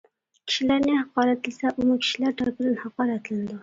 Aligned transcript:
كىشىلەرنى 0.51 0.95
ھاقارەتلىسە 1.01 1.75
ئۇمۇ 1.77 2.01
كىشىلەر 2.03 2.39
تەرىپىدىن 2.43 2.85
ھاقارەتلىنىدۇ. 2.85 3.57